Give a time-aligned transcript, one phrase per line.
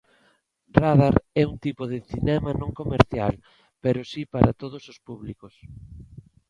[0.81, 3.33] Radar é un tipo de cinema non comercial,
[3.83, 5.53] pero si para todos os públicos.